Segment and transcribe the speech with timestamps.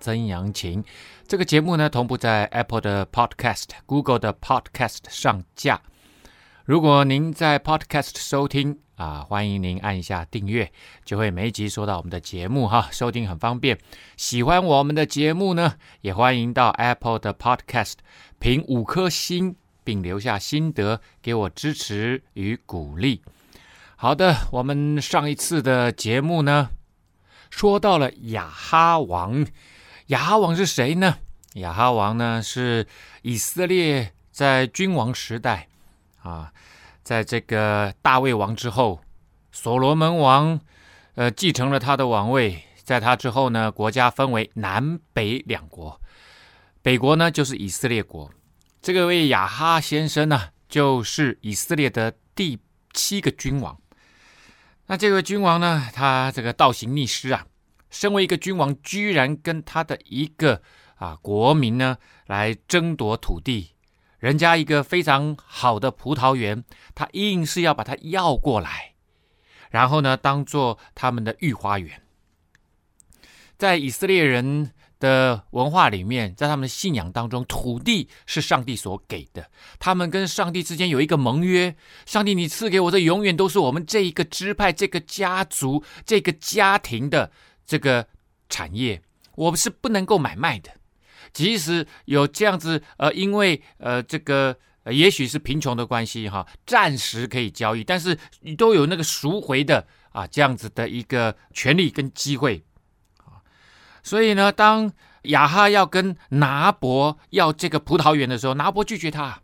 [0.00, 0.84] 曾阳晴。
[1.26, 5.80] 这个节目呢，同步在 Apple 的 Podcast、Google 的 Podcast 上架。
[6.64, 10.72] 如果您在 Podcast 收听啊，欢迎您按一下订阅，
[11.04, 13.78] 就会每一集收到我们的节目哈，收听很方便。
[14.16, 17.94] 喜欢我们的节目呢，也欢迎到 Apple 的 Podcast
[18.40, 23.22] 评五颗星，并留下心得，给我支持与鼓励。
[23.94, 26.70] 好的，我们上一次的节目呢，
[27.48, 29.46] 说到了雅哈王。
[30.06, 31.18] 亚哈王是谁呢？
[31.54, 32.86] 亚哈王呢，是
[33.22, 35.66] 以色列在君王时代
[36.22, 36.52] 啊，
[37.02, 39.00] 在这个大卫王之后，
[39.50, 40.60] 所罗门王
[41.16, 46.00] 呃继承了他的王位，在他之后呢，国家分为南北两国，
[46.82, 48.30] 北国呢就是以色列国。
[48.80, 52.56] 这个位亚哈先生呢，就是以色列的第
[52.92, 53.76] 七个君王。
[54.86, 57.44] 那这位君王呢，他这个倒行逆施啊。
[57.90, 60.60] 身为一个君王，居然跟他的一个
[60.96, 63.70] 啊国民呢来争夺土地，
[64.18, 68.94] 人家一个非常好的葡萄园，他硬是要把它要过来，
[69.70, 72.02] 然后呢当做他们的御花园。
[73.56, 79.48] 在以色列人的文化里面，在他们的信仰当中，土地是上帝所给的，
[79.78, 87.30] 他们跟上帝之间有一个盟约：上帝，你赐给我的永远都是我们这一个支派、这个家族、这个家庭的。
[87.66, 88.06] 这个
[88.48, 89.02] 产业，
[89.34, 90.70] 我们是不能够买卖的。
[91.32, 98.16] 即使有这样子，呃，因为呃，这个、呃、也许是贫穷的关系，哈，暂时可以交易，但是
[98.56, 102.64] 都有那个赎回的啊，这样子的一个权利跟机会
[103.18, 103.42] 啊。
[104.02, 104.90] 所以呢，当
[105.22, 109.42] 亚哈要跟拿伯要这个葡萄园的时候，拿伯拒绝他，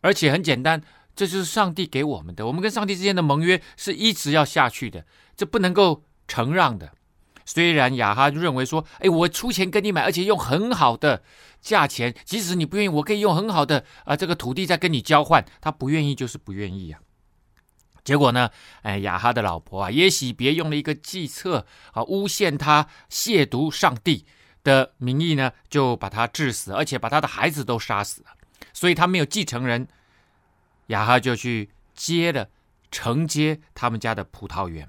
[0.00, 0.82] 而且很简单，
[1.14, 6.92] 这就是上帝给我们的，我们跟上帝之间的盟约是一直要下去的，这不能够承让的。
[7.46, 11.22] 虽然雅哈就认为说，哎，我出钱跟你买，而且用很好的
[11.62, 15.44] 价钱，即使你不愿意，我可以用很好的啊这个土地再跟你交换。
[15.60, 17.00] 他不愿意就是不愿意啊。
[18.04, 18.50] 结果呢，
[18.82, 24.26] 哎，雅哈的老婆啊耶洗别用了一个计策啊，诬陷他亵渎上帝
[24.62, 28.28] 的名义呢，就把他致死，而且把他的孩子都杀死了。
[28.72, 29.86] 所以他没有继承人，
[30.88, 32.48] 雅哈就去接了
[32.90, 34.88] 承接他们家的葡萄园。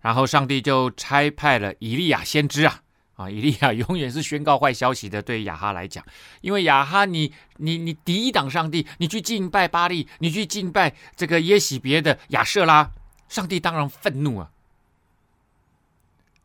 [0.00, 2.82] 然后上帝就差派了以利亚先知啊
[3.16, 6.04] 啊，以利亚 永远是宣告坏消息的，对亚哈来讲，
[6.40, 12.90] 因为亚哈你你你抵挡上帝，你去敬拜巴力，你去敬拜这个耶洗别的亚舍拉，
[13.28, 14.50] 上帝当然愤怒啊。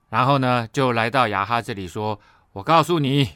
[0.09, 2.19] 然后呢，就来到亚哈这里说
[2.53, 3.31] ：“我告诉你，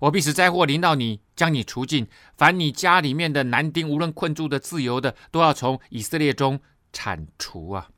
[0.00, 6.60] 我必使灾祸临到你，将你除尽，凡你家里面的男丁，无论困住的、自由的，都要从以色列中
[6.92, 7.88] 铲除啊。”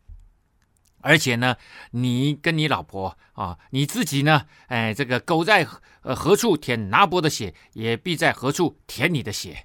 [1.01, 1.57] 而且呢，
[1.93, 5.67] 你跟你老婆啊，你自己呢，哎，这个狗在
[6.03, 9.65] 呃何处舔拿伯的血，也必在何处舔你的血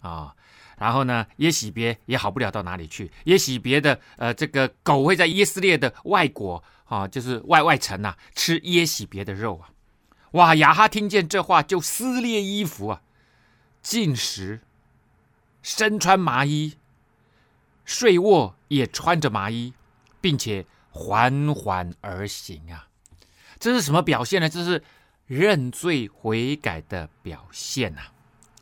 [0.00, 0.34] 啊。
[0.76, 3.10] 然后呢，耶洗别也好不了到哪里去。
[3.24, 9.70] 耶洗别的呃，这个狗会在以色列的外国啊，就是外外城呐，吃耶喜别的肉啊。
[10.32, 13.02] 哇，亚哈听见这话就撕裂衣服啊，
[13.80, 14.60] 进食，
[15.62, 16.74] 身穿麻衣，
[17.86, 19.72] 睡卧也穿着麻衣，
[20.20, 20.66] 并且。
[20.96, 22.86] 缓缓而行啊，
[23.58, 24.48] 这是什么表现呢？
[24.48, 24.80] 这是
[25.26, 28.02] 认罪悔改的表现呐！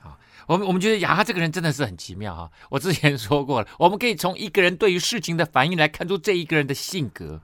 [0.02, 0.16] 啊，
[0.46, 2.50] 我们我们觉得亚哈这个人真的是很奇妙哈。
[2.70, 7.42] 我之前说过了， 我们可以从一个人对于事情的反应来看出这一个人的性格。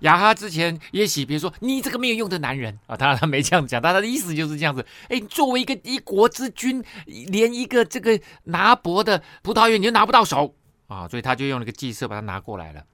[0.00, 4.86] 亚哈之前也许别说你这个没有用的男人啊，当然他没这样讲，但他的意思就是这样子。
[5.08, 10.54] 哎，作为一个一国之君，连一个这个拿伯的葡萄园你都拿不到手
[10.86, 12.84] 啊，所以他就用了个计策把他拿过来了。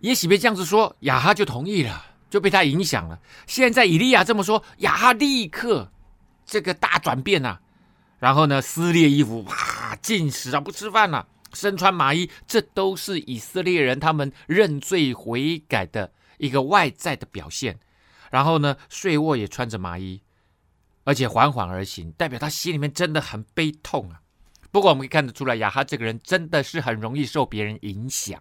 [0.00, 3.20] 也许别这样子说，亚哈就同意了，就被他影响了。
[3.46, 5.92] 现在以利亚这么说，亚哈立刻
[6.46, 7.60] 这个大转变啊，
[8.18, 17.78] 然后呢，撕裂衣服，哇，禁食啊，不吃饭了，啊，身穿麻衣，这都是以色列人他们认罪悔改的一个外在的表现。
[18.30, 20.22] 然后呢，睡卧也穿着麻衣，
[21.04, 24.20] 而且缓缓而行，代表他心里面真的很悲痛啊。
[24.70, 28.40] 不过我们可以看得出来，亚哈这个人真的是很容易受别人影响。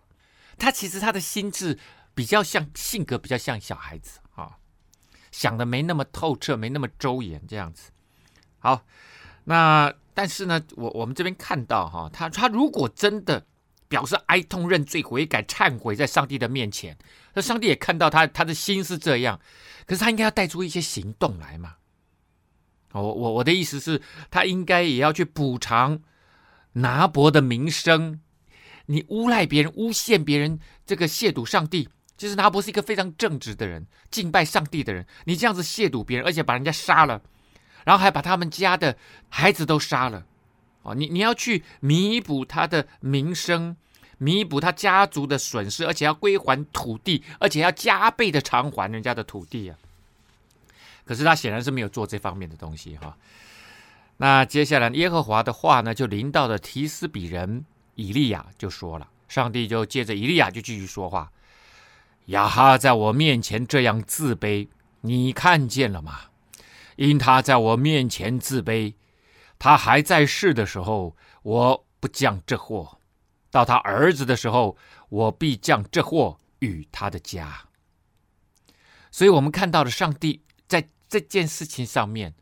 [0.60, 1.80] 他其实他的心智
[2.14, 4.58] 比较像，性格比较像小孩子啊，
[5.32, 7.90] 想的没那么透彻，没那么周延这样子。
[8.60, 8.84] 好，
[9.46, 13.46] 那但是呢，我我们这边看到哈，他他如果真的
[13.88, 16.98] 表示哀痛、认罪、悔改、忏悔在上帝的面前，
[17.34, 19.40] 那上帝也看到他他的心是这样，
[19.88, 21.76] 可是他应该要带出一些行动来嘛。
[22.92, 26.02] 我我我的意思是，他应该也要去补偿
[26.74, 28.20] 拿伯的名声。
[28.91, 31.88] 你诬赖别人、诬陷别人，这个亵渎上帝。
[32.18, 35.06] 其实拿伯是一个非常正直的人，敬拜上帝的人。
[35.25, 37.21] 你这样子亵渎别人，而且把人家杀了，
[37.86, 38.97] 然后还把他们家的
[39.30, 40.25] 孩子都杀了，
[40.81, 43.77] 哦，你你要去弥补他的名声，
[44.18, 49.77] 弥补他家族的损失，而且要归还土地，而且要加倍的偿还人家的土地啊。
[51.06, 53.15] 可是他显然是没有做这方面的东西哈。
[54.18, 57.63] 那接下来耶和华的话呢，就临到了提斯比人
[58.00, 61.31] 以利亚，就说了，上帝就借着以利亚就继续说话。
[62.28, 64.69] 亚哈在我面前这样自卑，
[65.01, 66.22] 你看见了吗？
[66.96, 68.94] 因他在我面前自卑，
[69.57, 73.00] 他还在世的时候，我不降这祸；
[73.51, 74.78] 到他儿子的时候，
[75.10, 77.66] 我必降这祸与他的家。
[79.12, 82.36] 所以，我们看到了上帝在这件事情上面，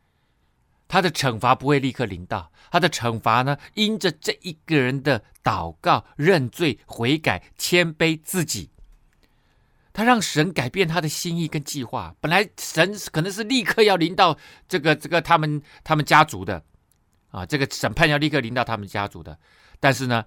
[0.88, 8.70] 他的惩罚不会立刻临到，他的惩罚呢，因着这一个人的祷告、认罪、悔改、谦卑自己。
[9.94, 14.38] 他让神改变他的心意跟计划，本来神可能是立刻要临到
[14.68, 16.64] 这个这个他们他们家族的，
[17.32, 19.40] 啊，这个审判要立刻临到他们家族的，
[19.80, 20.24] 但是呢，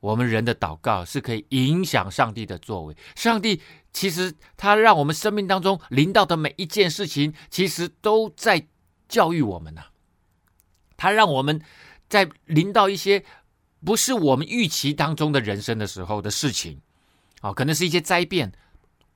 [0.00, 2.94] 我们人的祷告是可以影响上帝的作为。
[3.16, 3.62] 上帝
[3.94, 8.66] 其实他让我们生命当中临到的每一件事情，其实都在
[9.08, 9.86] 教育我们呐、
[10.96, 11.60] 他让我们
[12.08, 13.24] 在临到一些
[13.84, 16.80] 不是我们预期当中的人生的时候的事情，
[17.40, 18.52] 啊，可能是一些灾变。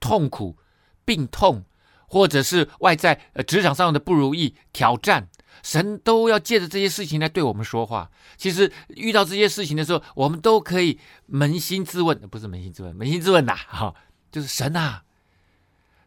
[0.00, 0.56] 痛苦、
[1.04, 1.64] 病痛，
[2.06, 5.28] 或者是外在呃职场上的不如意、挑战，
[5.60, 8.08] 神都要借着这些事情来对我们说话。
[8.36, 11.00] 其实遇到这些事情的时候，我们都可以
[11.32, 13.92] 扪心自问，不是扪心自问，扪心自问呐，哈，
[14.30, 15.02] 就是神啊，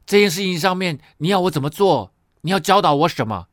[0.05, 2.13] 这件事情上面你要我怎么做？
[2.43, 3.47] 你要教导我什么？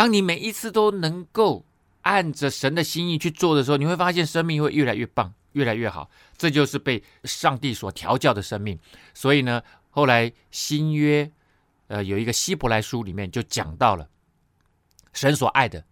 [0.00, 1.66] 当你每一次都能够
[2.04, 5.34] 按着神的心意去做的时候，你会发现生命会越来越棒。
[5.52, 6.08] 越来越好，
[6.38, 8.78] 这就是被上帝所调教的生命。
[9.12, 11.30] 所以呢，后来新约，
[11.88, 14.08] 呃，有一个希伯来书里面就讲到了，
[15.12, 15.84] 神所爱的，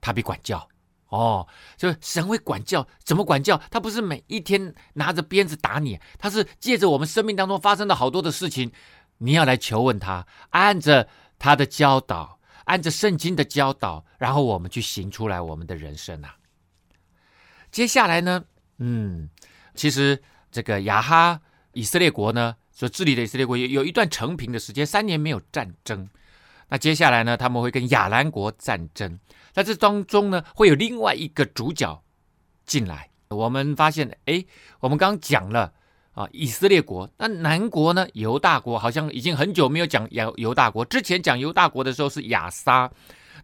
[0.00, 0.66] 他必管教。
[1.08, 1.46] 哦，
[1.76, 3.60] 就是神会管教，怎么管教？
[3.70, 8.72] 他不是每一天拿着鞭子打你，他是借着我们生命当中发生的好多的事情，
[9.18, 11.06] 你要来求问他，按着
[11.38, 16.36] 他的教导，按着圣经的教导，然后我们去行出来我们的人生啊。
[17.70, 18.44] 接下来呢？
[18.78, 19.28] 嗯，
[19.74, 21.40] 其实这个亚哈
[21.72, 26.08] 以色列国呢，所治理的以色列国有有一段成平的时间，三年没有战争。
[26.68, 29.18] 那接下来呢，他们会跟亚兰国战争。
[29.52, 32.02] 在这当中呢，会有另外一个主角
[32.64, 33.10] 进来。
[33.28, 34.44] 我们发现，哎，
[34.80, 35.72] 我们刚讲了
[36.12, 37.08] 啊，以色列国。
[37.16, 40.84] 那南国呢，犹大国好像已经很久没有讲犹犹大国。
[40.84, 42.90] 之前讲犹大国的时候是亚撒。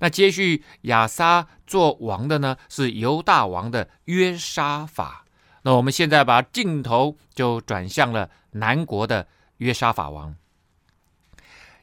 [0.00, 5.24] 那接续亚撒做王的呢，是犹大王的约沙法。
[5.62, 9.26] 那我们现在把镜头就转向了南国的
[9.56, 10.36] 约沙法王，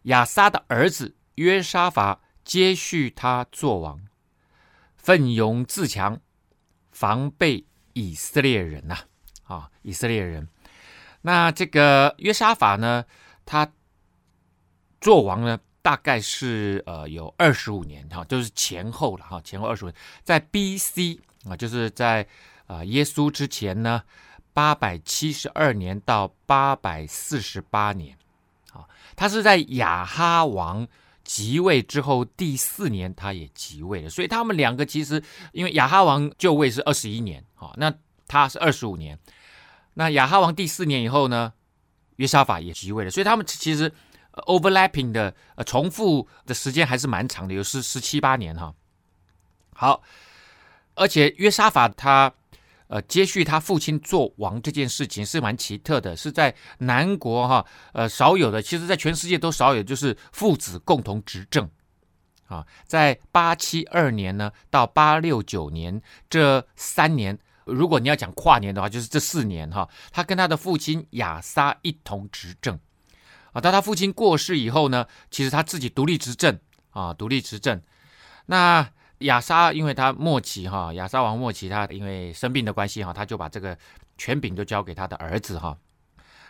[0.03, 4.01] 亚撒的儿子约沙法接续他做王，
[4.95, 6.19] 奋勇自强，
[6.91, 8.99] 防备以色列人呐，
[9.43, 10.47] 啊，以色列人。
[11.25, 13.03] 那这个约沙法呢，
[13.45, 13.67] 他
[15.01, 21.19] 做王呢，大概是呃有二十五年哈，就是前后了哈，前后二十五年，在 B.C.
[21.49, 22.27] 啊，就是在。
[22.67, 24.01] 啊，耶稣之前呢，
[24.51, 28.17] 八百七十二年到八百四十八年，
[28.73, 30.87] 啊，他是在亚哈王
[31.23, 34.09] 即位之后第四年，他也即位了。
[34.09, 37.93] 所以他们两个其实，因为亚哈王就位是二十一年，啊，那
[38.27, 39.15] 他是二十五年。
[39.95, 41.51] 那亚哈王第四年以后呢，
[42.17, 43.09] 约沙法也即位了。
[43.09, 43.91] 所以他们其实
[44.45, 48.73] overlapping 的呃重复的时间还是蛮长的，有十十七八年哈。
[49.73, 50.01] 好，
[50.93, 52.33] 而且约沙法他。
[52.87, 61.67] 呃，接续他父亲做王这件事情是蛮奇特的，是在南国哈，呃，少有的，其实在全世界都少有，就是父子共同执政
[62.45, 62.63] 啊。
[62.85, 65.99] 在八七二年呢到八六九年
[66.29, 72.79] 这三年，如果你要讲跨年的话，就是这四年哈，他跟他的父亲亚撒一同执政
[73.51, 73.59] 啊。
[73.59, 76.57] 当他父亲过世以后呢，其实他自己独立执政
[76.91, 77.81] 啊，独立执政。
[78.45, 78.87] 那
[79.19, 83.77] 亚撒因为他末期哈，亚撒王末期他因为生病的关系哈，他就把这个
[84.17, 85.77] 权柄都交给他的儿子哈。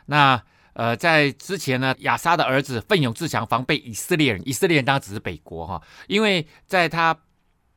[0.08, 0.42] 那
[0.74, 4.42] 呃，在之前呢，亚撒的儿子奋勇自强，防备以色列人。
[4.46, 7.18] 以色列人当然只是北国哈，因为在他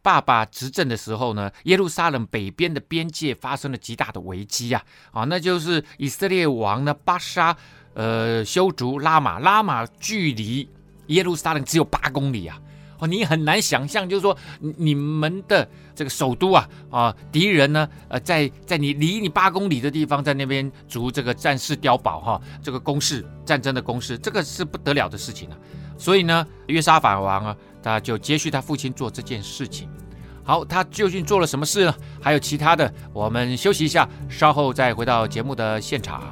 [0.08, 7.54] 爸爸执政的时候呢，耶路撒冷北边的边界发生了极大的危机啊，啊，那就是以色列王呢巴沙，
[7.92, 10.66] 呃，修筑拉玛，拉玛距离
[11.08, 12.58] 耶路撒冷只有八公里啊。
[13.00, 14.34] 哦，你很难想象，就是说
[14.78, 25.56] 你们的这个首都啊啊，敌人呢，呃，在在你离你八公里的地方，在那边筑这个战士碉堡哈，这个攻势战争的攻势，这个是不得了的事情啊。
[25.98, 29.88] 所以呢，约沙法王啊，他就接续他父亲做这件事情。
[30.44, 31.94] 好，他究竟做了什么事呢？
[32.22, 36.22] 还有其他的，我们休息一下，稍后再回到节目的现场。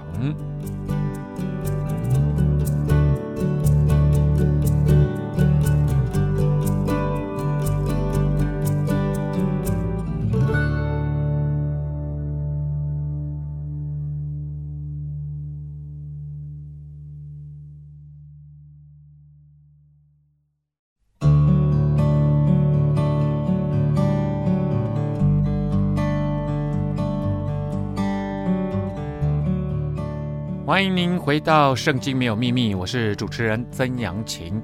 [30.76, 34.60] 欢迎您回到《圣经没有秘密》，我是主持人曾阳晴。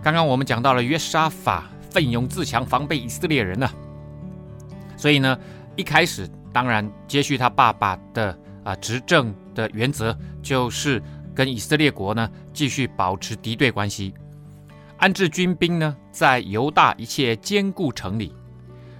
[0.00, 3.68] 刚刚我们讲到了约沙法奋勇自强，防备以色列人呢。
[4.96, 5.36] 所以呢，
[5.74, 11.02] 一开始当然接续他爸爸的啊执政的原则，就是
[11.34, 14.14] 跟以色列国呢继续保持敌对关系，
[14.98, 18.32] 安置军兵呢在犹大一切坚固城里，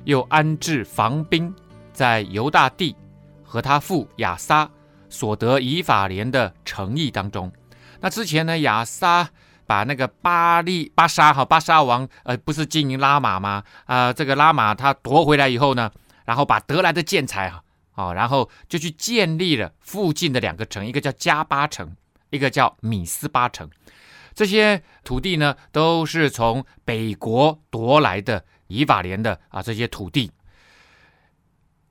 [0.03, 1.55] 又安置防兵
[1.93, 2.97] 在犹大地
[3.45, 4.69] 和他父亚撒。
[5.11, 7.53] 所得以法莲的城邑当中，
[8.01, 9.29] 那之前呢，亚撒
[9.67, 13.63] 把那个巴利巴沙哈巴沙王，呃，不是经营拉玛吗？
[13.85, 15.91] 啊、这个拉玛他夺回来以后呢，
[16.25, 17.63] 然后把得来的建材啊，
[17.95, 21.95] 哦，然后就去建立了附近的两个城，一个叫加巴城，
[22.31, 23.69] 一个叫米斯巴城。
[24.33, 30.31] 这些土地呢，都是从北国夺来的以法莲的啊，这些土地。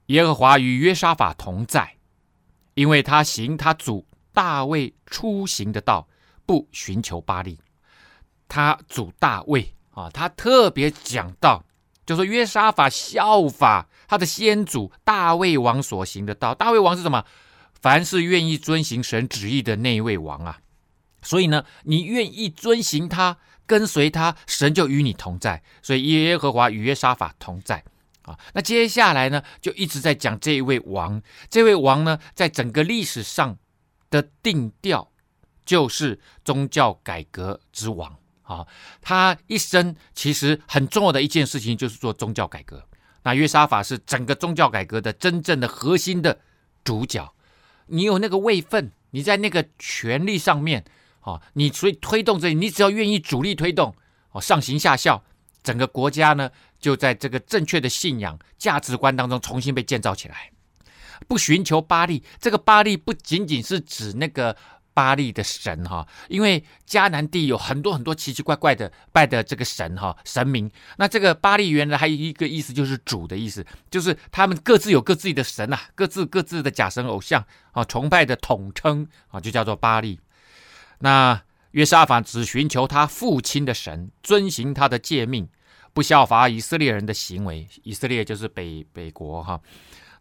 [0.08, 1.99] 耶和华与约沙法同在。
[2.80, 6.08] 因为他行他祖大卫出行的道，
[6.46, 7.60] 不寻求巴力。
[8.48, 11.62] 他祖大卫啊，他特别讲到，
[12.06, 16.56] 就说约沙法效法他的先祖大卫王所行的道。
[16.56, 17.26] 大卫王是什么？
[17.82, 20.60] 凡是愿意遵行神旨意的那一位王啊。
[21.22, 25.62] 所以呢，你愿意遵行他，跟随他，神就与你同在。
[25.82, 27.84] 所以耶和华与约沙法同在。
[28.54, 31.22] 那接下来呢，就一直在讲这一位王。
[31.50, 33.58] 这位王呢，在整个历史上
[34.10, 35.12] 的定调，
[35.66, 38.66] 就是宗教改革之王啊。
[39.02, 42.84] 他一生其实很重要的一件事情，就是做宗教改革。
[43.24, 46.40] 那约沙法是整个宗教改革的真正的核心的
[46.84, 47.34] 主角。
[47.88, 50.86] 你有那个位分，你在那个权力上面
[51.22, 53.96] 啊，你所以推动这，你只要愿意主力推动，
[54.32, 55.24] 哦，上行下效。
[55.62, 60.52] 整个国家呢，就在这个正确的信仰价值观当中重新被建造起来。
[61.28, 64.56] 不寻求巴力，这个巴力不仅仅是指那个
[64.94, 70.72] 巴力的神哈，因为迦南地有很多很多奇奇怪怪的拜的这个神哈神明。
[70.98, 80.20] 那这个巴力原来还有一个意思，就是主的意思，就是他们各自有各自的神啊，各自各自的假神偶像啊，崇拜的统称啊，就叫做巴力。
[81.00, 81.42] 那。
[81.74, 85.48] 约沙法只寻求他父亲的神，遵行他的诫命，
[85.94, 87.68] 不效法以色列人的行为。
[87.84, 89.60] 以色列就是北北国哈，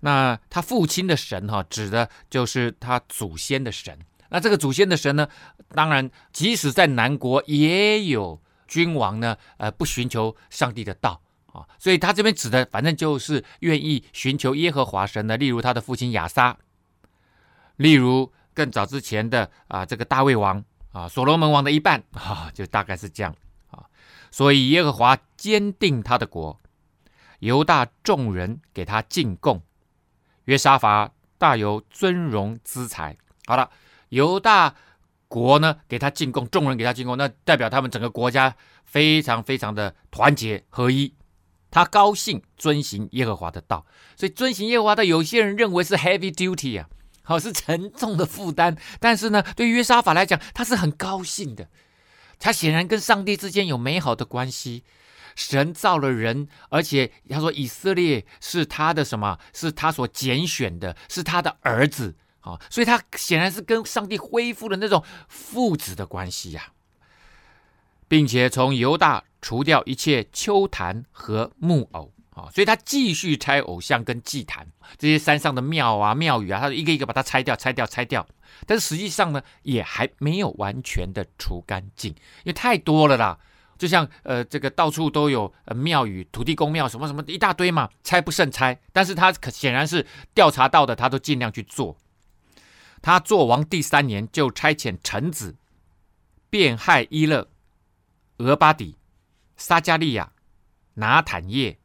[0.01, 3.99] 那他父亲的神哈，指的就是他祖先的神。
[4.31, 5.29] 那这个祖先的神呢，
[5.71, 16.57] 当然即使在南国也有君王呢，呃，不寻求上帝的道啊，所以他这边指的反正就是愿意寻求耶和华神的，例如他的父亲亚撒，
[17.77, 20.65] 例如更早之前的啊这个大卫王。
[20.91, 23.33] 啊，所罗门王的一半啊，就大概是这样。
[24.31, 26.61] 所以耶和华坚定他的国，
[27.41, 29.63] 犹大众人给他进贡，
[30.45, 33.17] 约沙法大有尊荣资财。
[33.47, 33.71] 好了，
[34.11, 34.75] 犹大
[35.29, 38.55] 国呢给他进贡，众人给他进贡，那代表他们整个国家
[38.85, 41.15] 非常非常的团结合一。
[41.71, 43.85] 他高兴遵行耶和华的道，
[44.17, 46.89] 所以遵行耶和华的，有些人认为是 heavy duty 啊。
[47.23, 51.69] 好，是沉重的负担，但是呢，对于约沙法来讲，他是很高兴的。
[52.39, 54.85] 他显然跟上帝之间有美好的关系。
[55.37, 59.39] 神造了人，而且他说以色列是他的什么？
[59.55, 62.17] 是他所拣选的，是他的儿子。
[62.41, 66.73] 啊，所以他显然是跟上帝恢复了那种父子的关系呀，
[68.07, 72.13] 并且从犹大除掉一切丘坛和木偶。
[72.39, 74.67] 啊，所以他继续拆偶像跟祭坛，
[74.97, 78.27] 这些山上的庙啊、庙宇啊，他一个一个把它拆掉、拆掉、拆掉。
[78.67, 83.39] 但是实际上呢，也还没有完全的除干净，因为太多了啦。
[83.77, 88.81] 就像呃这个到处都有庙宇、土地公庙什么什么一大堆嘛，拆不胜拆。
[88.93, 90.05] 但是他可显然是
[90.35, 91.97] 调查到的，他都尽量去做。
[93.01, 95.57] 他做王第三年，就差遣臣子
[96.51, 97.49] 便亥伊勒、
[98.39, 98.97] 俄巴底、
[99.57, 100.33] 撒迦利亚、
[100.95, 101.79] 拿坦业、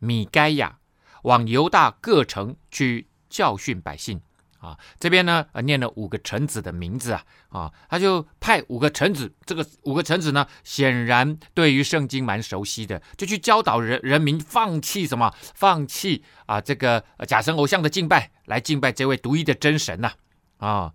[0.00, 0.80] 米该亚
[1.22, 4.20] 往犹大各城去教训百姓。
[4.58, 20.12] 啊，这边呢，念了五个臣子的名字啊，啊，他就派五个臣子，这个五个臣子呢，显然对于圣经蛮熟悉的，就去教导人人民放弃什么，放弃啊，这个假神偶像的敬拜，来敬拜这位独一的真神呐，
[20.58, 20.92] 啊，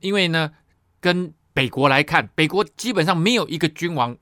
[0.00, 0.52] 因为呢，
[1.00, 4.14] 跟北国来看，北国基本上没有一个君王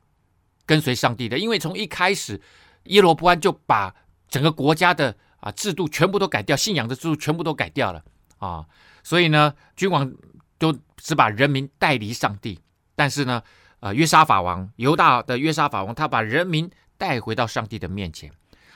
[0.64, 2.40] 跟随上帝的，因为从一开始，
[2.84, 3.94] 耶罗波安就把
[4.28, 8.02] 整个国家的啊制度全部都改掉，信仰的制度全部都改掉了。
[8.38, 8.66] 啊，
[9.02, 10.12] 所以呢，君王
[10.58, 12.60] 都只把人民带离上帝，
[12.94, 13.42] 但是呢，
[13.80, 18.30] 呃，约沙法王，犹大的约沙法王，他把人民带回到上帝的面前，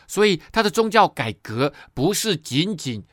[0.06, 3.04] 所以他的宗教改革不是仅仅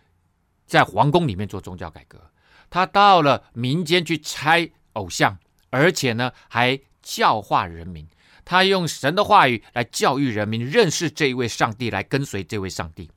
[0.65, 2.31] 在皇宫里面做宗教改革，
[2.69, 5.37] 他到了民间去拆偶像，
[5.71, 8.07] 而且呢，还教化人民，
[8.45, 13.09] 他用神的话语来教育人民认识这一位上帝，来跟随这位上帝。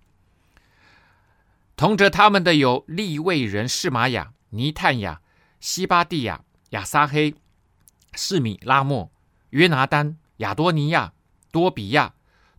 [1.77, 5.21] 同着他们的有利未人示玛雅、尼探雅、
[5.61, 7.35] 西巴地亚、亚撒黑、
[8.15, 9.13] 示米拉莫、
[9.51, 11.13] 约拿单、亚多尼亚、
[11.53, 12.15] 多比亚、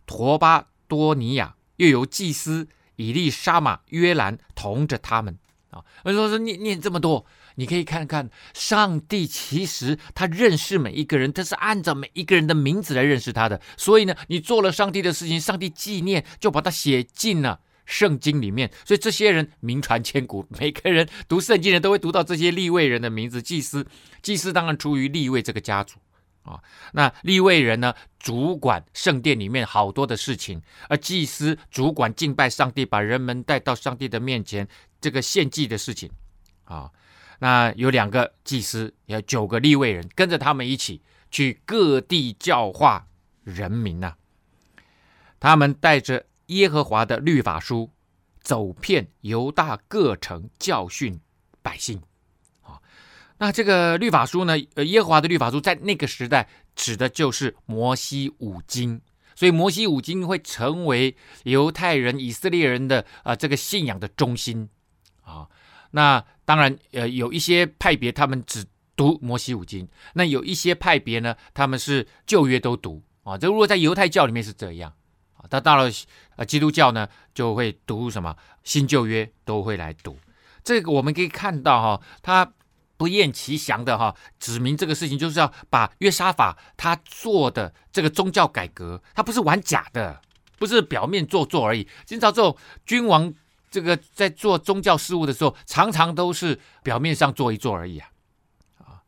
[0.06, 5.38] 陀巴多尼亚，又有祭司以利沙玛、约兰同着他们
[5.70, 5.84] 啊。
[6.04, 13.60] 我说说念念这么多，你可以看看上帝其实他认识每一个人，他是按照每一个人的名字来认识他的。
[13.76, 17.60] 所以呢，你做了上帝的事情，上帝纪念，就把它写进了。
[17.86, 23.42] 圣经里面，所以这些人名传千古，每个人读圣经的都会读到这些利未人的名字。
[23.42, 23.84] 祭司，
[24.22, 25.96] 祭司当然出于利未这个家族
[26.44, 26.60] 啊。
[26.92, 34.68] 那利未人呢，主管圣殿里面好多的事情，而祭司主管敬拜上帝，把人们带到上帝的面前，
[35.00, 36.08] 这个献祭的事情
[36.62, 36.88] 啊。
[37.40, 43.08] 那有两个祭司，有九个立位人跟着他们一起去各地教化
[43.42, 44.14] 人民呐、
[45.38, 46.26] 他们带着。
[46.50, 47.92] 耶和华的律法书，
[48.40, 51.20] 走遍犹大各城，教训
[51.62, 52.02] 百姓。
[52.62, 52.82] 啊，
[53.38, 54.54] 那这个律法书呢？
[54.74, 59.00] 呃，耶和华的律法书在那个时代指的就是摩西五经，
[59.36, 64.68] 所以摩西五经会成为犹太人、以色列人的啊、这个信仰的中心。
[65.22, 65.46] 啊，
[65.90, 68.64] 那当然，呃，有一些派别他们只
[68.96, 73.02] 读摩西五经，那有一些派别呢，他们是旧约都读。
[73.22, 74.92] 啊，这如果在犹太教里面是这样。
[75.48, 75.90] 他到了
[76.36, 80.16] 呃基督教呢，就会读什么新旧约都会来读。
[80.62, 82.52] 这个我们可以看到哈，他
[82.98, 90.20] 不厌其详的哈，指明这个事情就是要把约沙法他做的这个宗教改革，他不是玩假的，
[90.58, 91.88] 不是表面做做而已。
[92.04, 93.32] 今朝这种君王
[93.70, 98.10] 这个在做宗教事务的时候，常常都是表面上做一做而已啊
[98.78, 99.02] 啊！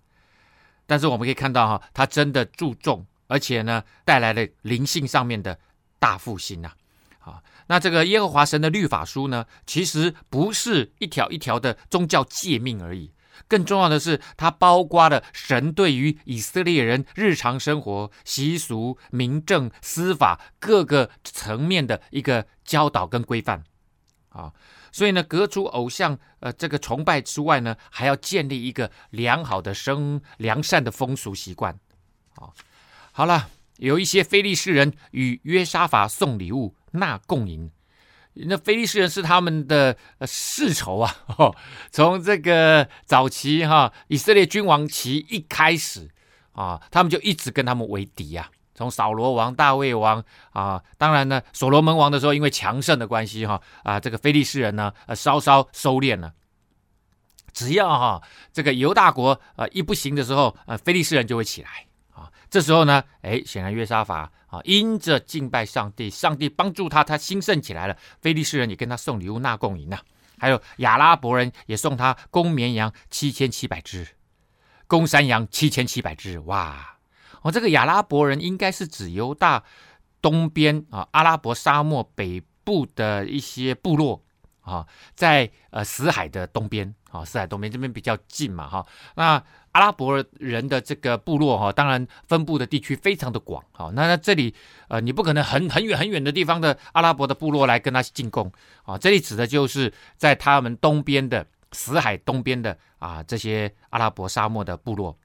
[0.86, 5.58] 但是我们可以看到哈，他真的注重，而且呢，带来了灵性上面的。
[6.02, 6.72] 大复兴呐，
[7.20, 13.12] 啊，那这个耶和华神的律法书呢，其实不是一条一条的宗教诫命而已，
[13.46, 23.62] 更重要的是，它包括了神对于以色列人日常生活习俗、民政、司法各个层面的一个教导跟规范
[24.32, 24.52] 啊。
[24.90, 31.78] 所以呢，隔除偶像呃这个崇拜之外呢，还要建立一个良好的生良善的风俗习惯
[32.36, 32.50] 啊。
[33.12, 33.48] 好了。
[33.78, 37.68] 有一些非利士人与约沙法送礼物纳贡银，
[38.34, 41.16] 那非利士人是他们的世仇啊！
[41.90, 46.08] 从这个早期哈以色列君王期一开始
[46.52, 48.50] 啊，他们就一直跟他们为敌呀。
[48.74, 56.32] 从扫罗王、大卫王啊，当然呢，所罗门王的时候，因为强盛的关系哈啊，这个非利士人呢稍稍收敛了。
[57.52, 62.30] 只要哈这个犹大国啊一不行的时候，呃非利士人就会起来啊。
[62.48, 67.96] 这时候呢，哎，显然约沙法啊，因着敬拜上帝，上帝帮助他，他兴盛起来了。
[68.20, 69.98] 非利士人也跟他送礼物纳贡银呐，
[70.38, 74.08] 还有亚拉伯人也送他公绵羊七千七百只，
[74.86, 76.38] 公山羊七千七百只。
[76.40, 76.96] 哇，
[77.42, 79.62] 哦，这个亚拉伯人应该是指犹大
[80.20, 84.22] 东边啊，阿拉伯沙漠北部的一些部落
[84.62, 89.42] 啊，在呃死海的东边啊，死海东边这边比较近嘛，哈，那。
[89.72, 94.54] 阿拉伯人的这个部落哈，当然分布的地区非常的广，啊，那那这里
[94.88, 98.52] 呃，你不可能很很远很远的地方的阿拉伯的部落来跟他进贡
[98.82, 105.16] 啊，这里指的就是在他们东边的死海东边的啊这些阿拉伯沙漠的部落。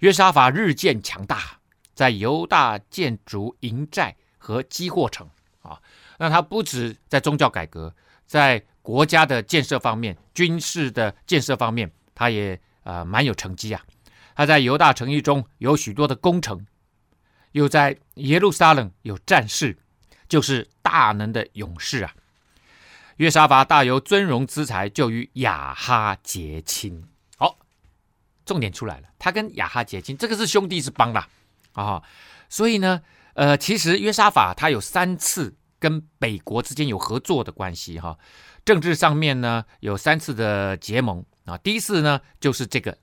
[0.00, 1.58] 约沙法日渐强大，
[1.94, 5.28] 在犹大建筑营寨和积货城
[5.62, 5.80] 啊。
[6.18, 7.94] 那他不止在宗教改革，
[8.26, 13.82] 在国家的建设方面、军事的建设方面，他也呃蛮有成绩啊。
[14.34, 16.66] 他在犹大城邑中有许多的工程，
[17.52, 19.76] 又在耶路撒冷有战士，
[20.28, 22.14] 就是大能的勇士啊。
[23.16, 27.09] 约沙法大有尊荣之才，就与亚哈结亲。
[28.50, 31.28] 重点出来了，他跟亚哈结亲，这个是兄弟是帮啦
[31.74, 32.02] 啊。
[32.48, 33.00] 所以呢，
[33.34, 35.54] 呃，其实约沙法他有三次。
[35.82, 38.18] 跟北国之间有合作的关系哈，
[38.66, 42.98] 政治上面呢有三次的结盟啊，第一次呢就是这个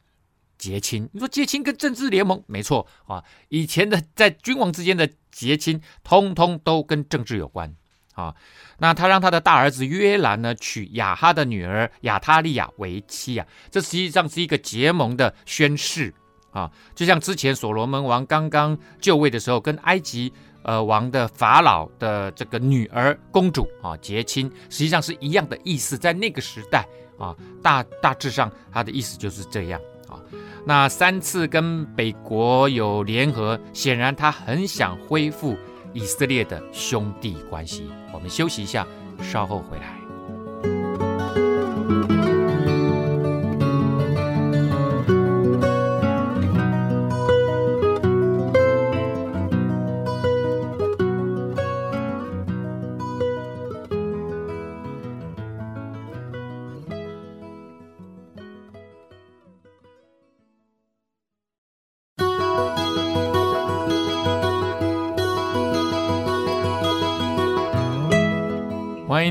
[0.60, 1.10] 结亲。
[1.12, 7.75] 你说结亲跟政治联盟没错啊，以前的在君王之间的结亲，通通都跟政治有关
[8.17, 8.36] 啊。
[8.80, 16.13] 那他让他的大儿子约兰呢娶亚哈的女儿亚他利亚为妻啊，这实际上是一个结盟的宣誓
[16.51, 20.34] 啊，就像之前所罗门王刚刚就位的时候跟埃及。
[20.63, 26.86] 呃，王的法老的这个女儿公主啊结亲，实际上是一样的意思，在那个时代
[27.17, 30.19] 啊，大大致上他的意思就是这样啊。
[30.65, 35.56] 那三次跟北国有联合，显然他很想恢复
[35.97, 37.89] 以色列的兄弟关系。
[38.13, 38.88] 我们休息一下，
[39.19, 39.96] 稍后回来。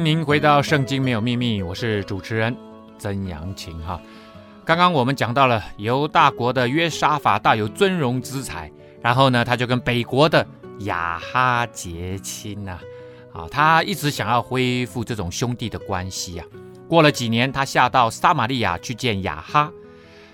[0.07, 2.57] 您回到《圣经没有秘密》，我是主持人
[2.97, 4.01] 曾阳晴哈。
[4.65, 8.71] 刚刚我们讲到了犹大国的约沙法大有尊荣之才，
[9.03, 10.47] 然后呢，他就跟北国的
[10.83, 12.79] 亚哈结亲呐，
[13.33, 16.47] 啊，他一直想要恢复这种兄弟的关系啊。
[16.87, 19.73] 过了几年，他下到撒玛利亚去见亚哈，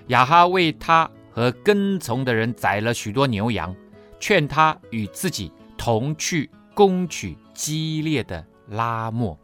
[0.09, 3.75] 亚哈为他和跟从的人宰了许多牛羊，
[4.21, 9.35] 劝他与自己同去攻取激烈的拉莫。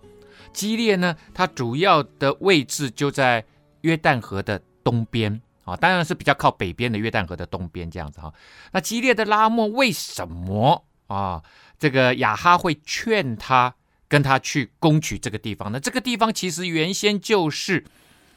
[0.52, 3.44] 基列呢，它主要的位置就在
[3.82, 8.32] 约旦河的东边啊，当然是比较靠北边的约旦河的东边这样子哈。
[8.72, 11.42] 那基列的拉末为什么啊？
[11.78, 13.74] 这个亚哈会劝他
[14.08, 15.78] 跟他去攻取这个地方呢？
[15.78, 17.84] 这个地方其实原先就是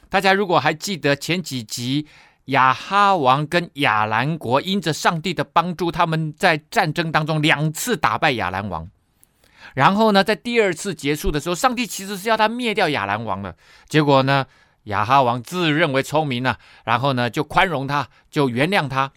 [0.08, 2.06] 大家如果还记得前几集，
[2.46, 8.88] 亚哈王跟亚兰国因着上帝的帮助，他们在战争当中两次打败亚兰王。
[9.74, 13.56] 然后呢，在第二次结束的时候，上帝其实是要他灭掉亚兰王的。
[13.88, 14.46] 结果呢，
[14.84, 19.12] 亚哈王自认为聪明呢、啊，然后呢就宽容他，就原谅他。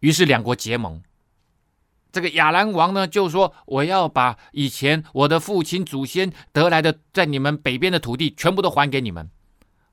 [0.00, 1.02] 于是两国结盟。
[2.12, 9.28] 这个亚兰王呢就说：“我要把以前我的父亲祖先得来的在你们北边的土地全部都还给你们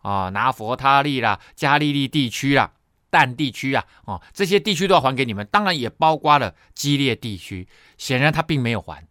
[0.04, 2.74] 啊，拿弗他利啦、加利利地区啦、
[3.10, 7.68] 但地区啊，哦，这些地区都要还给你们，当然也包括了基列地区。
[7.98, 9.04] 显然他并没有还。”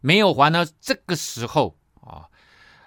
[0.00, 2.24] 没有还呢，这个时候啊，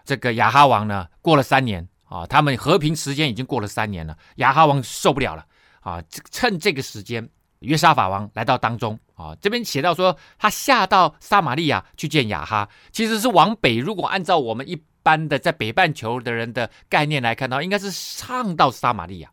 [0.06, 5.46] 这个亚哈王呢，过了三年啊，他们和平时间已经过了三年了，亚哈王受不了了
[5.82, 13.78] 啊，趁这个时间，约沙法王来到当中啊，这边写到说，他下到撒玛利亚去见亚哈，其实是往北。
[13.78, 19.30] 如果按照我们一般的在北半球的人的概念来看到，应该是上到撒玛利亚，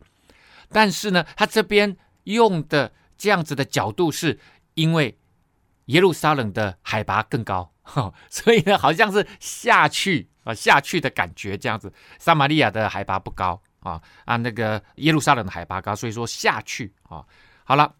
[0.70, 4.38] 但是呢，他这边用的这样子的角度，是
[4.74, 5.16] 因为。
[5.88, 7.72] 耶路撒冷的海拔更高，
[8.30, 11.92] 所以呢，好像是下去啊，下去的感觉这样子。
[12.18, 17.24] 撒玛利亚的海拔不高啊，啊，那个耶路撒冷的海拔高，所以说下去啊。
[17.64, 17.94] 好了，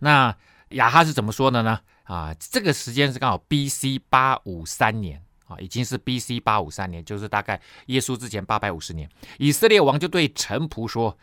[0.00, 0.34] 那
[0.70, 1.80] 亚哈是怎么说的呢？
[2.04, 3.98] 啊，这个时间是刚好 B.C.
[4.10, 6.38] 八五三年啊，已经是 B.C.
[6.40, 9.08] 八五三年，就是大概耶稣之前八百五十年。
[9.38, 11.16] 以色列王就对臣仆说：“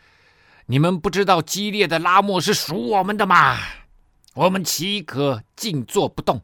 [0.66, 3.56] 你们不知道激烈的拉莫是属我们的吗？”
[4.34, 6.42] 我们岂可静坐不动，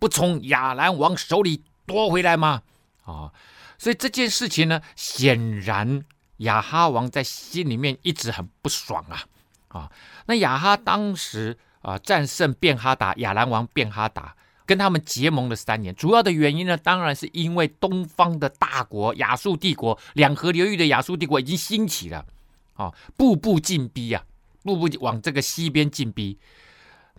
[0.00, 2.62] 不从亚兰王手里夺回来吗？
[3.04, 3.32] 啊，
[3.78, 6.04] 所以这件事情呢，显然
[6.38, 9.22] 亚哈王在心里面一直很不爽啊
[9.68, 9.92] 啊！
[10.26, 14.34] 那亚哈当时啊战胜便哈达亚兰王便哈达，
[14.66, 22.26] 跟他们结盟了三年，主要的原因呢，当然是因为东方的大国亚述帝国，两河流域的亚述帝国已经兴起了
[22.74, 24.24] 啊，步步进逼啊，
[24.64, 26.36] 步步往这个西边进逼。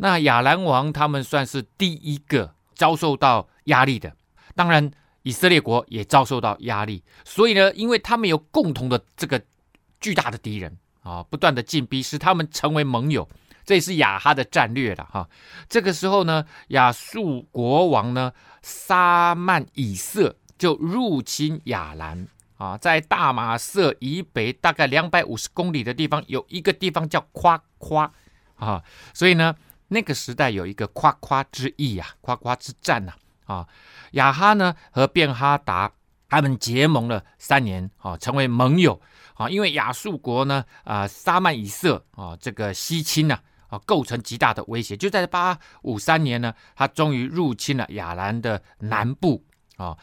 [0.01, 4.15] 那亚兰王他们算是第一个遭受到压力的，
[4.55, 4.89] 当然
[5.23, 9.41] 以色列国也遭受到压力，所以呢，因为他们有共同的这个
[9.99, 13.27] 巨大的敌人啊，不断的进逼，使他们成为盟友，
[13.65, 15.29] 这也是亚哈的战略了哈。
[15.67, 18.31] 这个时候呢，亚述国王呢
[18.61, 22.27] 沙曼以色就入侵亚兰。
[22.59, 28.11] 啊，在大马色以北大概两百五十公里的地方，有一个地方叫夸夸
[28.57, 28.83] 啊，
[29.13, 29.55] 所以呢，
[29.89, 33.13] 那个时代有一个夸夸之役啊，夸夸之战呐
[33.45, 33.67] 啊。
[34.13, 35.91] 亚哈呢和便哈达
[36.27, 39.01] 他们结盟了三年啊，成为盟友。
[39.35, 44.97] 啊，因为亚述国呢，啊，撒曼以色啊，这个西侵呢，啊，构成极大的威胁。
[44.97, 49.45] 就在八五三年呢，他终于入侵了亚兰的南部
[49.77, 49.97] 啊。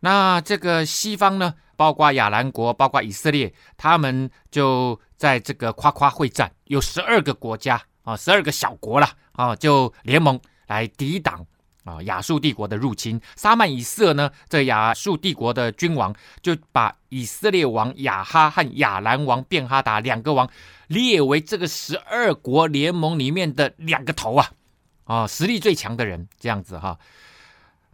[0.00, 11.46] 那这个西方呢，包括亚兰国，包括以色列，他们就在这个夸夸会战，有十二个国家啊，十二个小国了啊，就联盟来抵挡。
[11.84, 20.48] 啊，亚述帝国的入侵，撒曼以色呢，这亚述帝国的君王就把以色列王亚哈和亚兰王便哈达两个王
[20.86, 24.52] 列为这个十二国联盟里面的两个头啊，
[25.02, 26.96] 啊，实力最强的人，这样子哈。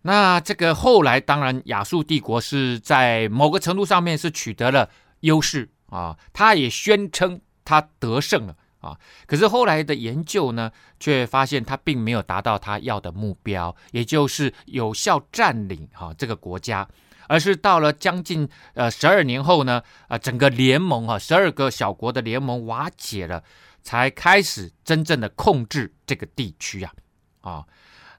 [0.03, 4.91] 那这个后来，当然亚述帝国是在某个程度上面是取得了
[5.21, 8.55] 优势啊，他也宣称他得胜了。
[8.81, 16.89] 啊，可是后来的研究呢，却发现他并没有达到他要的目标，也就是有效占领哈、啊、这个国家，
[17.27, 23.43] 而是到了将近呃十二年后呢，啊整个联盟哈十二个小国的联盟瓦解了，
[23.83, 26.93] 才开始真正的控制这个地区啊
[27.41, 27.65] 啊。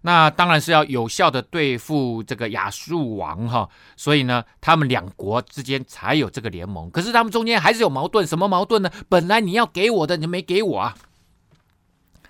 [0.01, 6.89] 那当然是要有效的对付这个亚述王哈，所以呢，他们两国之间才有这个联盟。
[6.89, 8.89] 可是他们中间还是有矛盾，什么矛盾呢？
[9.09, 10.95] 本来你要给我的，你没给我啊。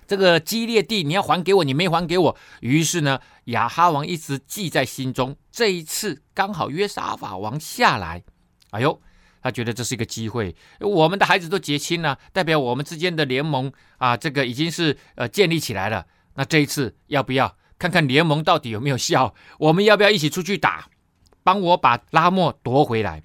[0.08, 2.36] 这个基列地你要还给我，你没还给我。
[2.60, 5.36] 于是呢，亚哈王一直记在心中。
[5.52, 8.24] 这一次刚好约沙法王下来，
[8.70, 9.00] 哎呦，
[9.40, 10.56] 他觉得这是一个机会。
[10.80, 16.04] 我们的孩子都结亲了，代表我们之间的联盟啊，这个已经是呃建立起来了。
[16.34, 17.56] 那这一次要不要？
[17.80, 19.34] 看看联盟到底有没有效？
[19.58, 20.88] 我们要不要一起出去打？
[21.42, 23.22] 帮我把拉莫夺回来。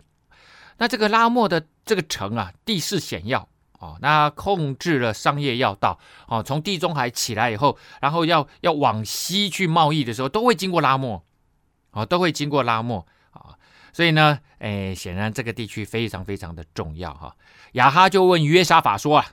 [0.78, 6.42] 那这个拉莫的这个城啊，地势险要哦，那控制了商业要道哦。
[6.42, 11.22] 从地中海起来以后，然后要要往西去贸易的时候，都会经过拉莫
[11.92, 13.60] 哦，都会经过拉莫啊。
[13.92, 17.36] 所以呢，哎，显然这个地区非常非常的重要哈。
[17.74, 19.32] 亚哈就问约沙法说啊：“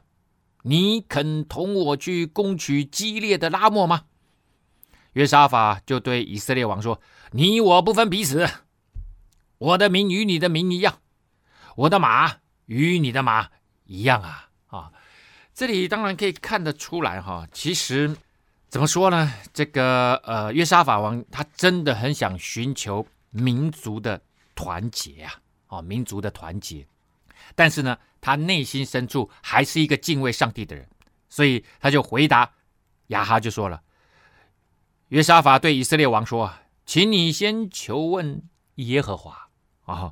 [0.62, 4.06] 你肯同我去攻取激烈的拉莫吗？”
[5.12, 7.00] 约沙法就对以色列王说
[7.32, 8.48] ：“你我不分彼此，
[9.58, 11.00] 我的民与你的民一样，
[11.76, 13.50] 我的马与你的马
[13.84, 14.48] 一样啊！
[14.68, 14.92] 啊，
[15.52, 18.16] 这里当然可以看得出来哈，其实
[18.70, 19.30] 怎么说呢？
[19.52, 24.18] 这个呃，约沙法王他真的很想寻求民族的
[24.54, 25.34] 团结啊，
[25.66, 26.86] 啊，民族的团结，
[27.54, 30.88] 但是呢，他内心深处还是一个敬畏上帝的人，
[31.28, 32.50] 所以他就回答
[33.08, 33.78] 亚哈就说了。”
[35.12, 36.50] 约沙法对以色列王说
[36.86, 38.42] ：“请你先求问
[38.76, 39.46] 耶和华
[39.84, 40.10] 啊、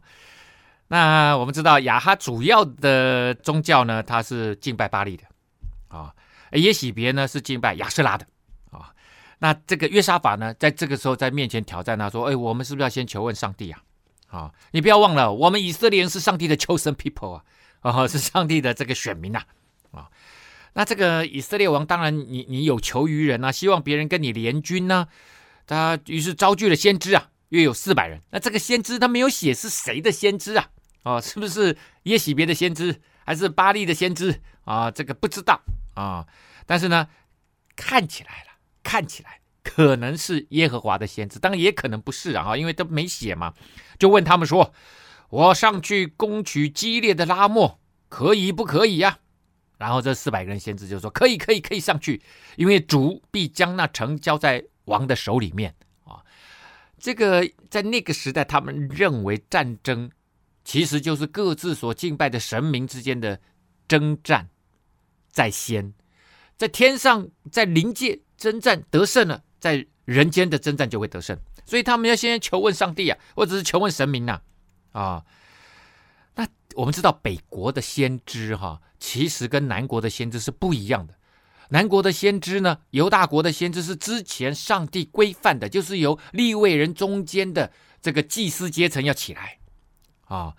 [0.88, 5.24] 那我们知道亚哈主要的宗教呢，他是敬拜巴力的
[5.88, 6.14] 啊。
[6.52, 8.26] 耶洗别呢是敬拜亚舍拉的
[8.70, 8.92] 啊。
[9.38, 13.82] 那这个约沙法呢，在这个时候在面前挑战他说：“哎，我们是不是要先求问上帝啊？
[14.28, 17.44] 啊，你不要忘了，我们以色列人是上帝的 chosen people 啊，
[17.80, 19.46] 啊，是上帝的这个选民呐啊。”
[20.74, 25.08] 那这个以色列王当然你，你有求于人啊，希望别人跟你联军呢、
[25.66, 28.20] 他于是招聚了先知啊，约有四百人。
[28.30, 30.68] 那这个先知他没有写是谁的先知啊？
[31.02, 34.90] 哦，是不是耶洗别的先知，还是巴力的先知啊？
[34.90, 35.60] 这个不知道
[35.94, 36.26] 啊。
[36.66, 37.08] 但是呢，
[37.74, 38.52] 看起来了，
[38.82, 43.54] 看起来可能是耶和华的先知，当然也可能不是啊，因为都没写嘛。
[43.98, 44.72] 就问他们说
[45.30, 49.18] ：“我上去攻取激烈的拉末，可以不可以呀、？”
[49.80, 52.20] 然后这四百个人先知就说：“可以，可以，可以上去，
[52.56, 56.20] 因为主必将那城交在王的手里面啊。”
[57.00, 60.10] 这个在那个时代，他们认为战争
[60.64, 63.40] 其实就是各自所敬拜的神明之间的
[63.88, 64.50] 征战
[65.30, 65.94] 在先，
[66.58, 74.42] 在天上在灵界征战得胜了，在人间的征战就会得胜，所以他们要先求问上帝啊，或者是求问神明呐
[74.92, 75.24] 啊，啊。
[76.34, 78.78] 那我们知道北国的先知哈。
[79.00, 81.14] 其实跟南国的先知是不一样的。
[81.70, 89.58] 南国的先知呢，犹大国的先知是之前上帝规范的，就是由立位人中间的这个祭司阶层要起来
[90.24, 90.54] 啊。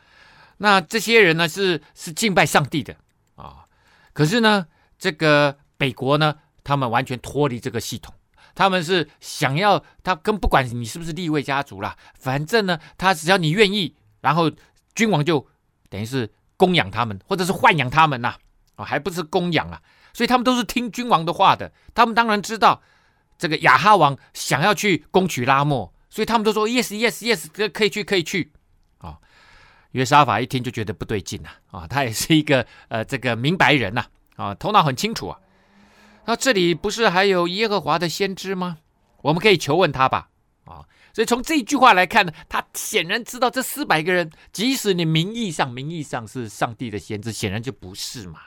[0.58, 2.96] 那这些人呢，是是敬拜上帝的
[3.36, 3.66] 啊。
[4.14, 8.16] 可是呢，这个北国呢，他们完全脱离这个系统，
[8.56, 14.50] 他们是想要他跟不管你是不是立位家族啦，反正呢，他只要你愿意，然后
[14.96, 15.48] 君王就
[15.90, 16.32] 等于是。
[16.62, 18.36] 供养他们，或者是豢养他们呐，
[18.76, 19.82] 啊，还不是供养啊，
[20.14, 21.72] 所以他们都是听君王的话的。
[21.96, 22.84] 他们当然知道
[23.40, 28.52] 这个亚哈王想要去攻取拉末，所以他们都说 yes yes yes，可以去可以去。
[29.00, 29.18] 啊、
[29.94, 35.40] 约沙法一听就觉得不对劲了啊，他也是一个呃这个明白人呐啊，啊，头脑很清楚啊。
[36.26, 38.78] 那这里不是还有耶和华的先知吗？
[39.24, 40.28] 我们可以求问他吧。
[40.66, 48.40] 啊，所以从这一句话来看呢，他显然知道这四百个人，即使你名义上名义上是上帝的先知，显然就不是嘛。